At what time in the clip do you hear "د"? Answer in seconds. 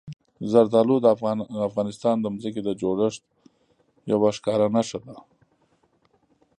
1.01-1.07, 2.21-2.25, 2.63-2.69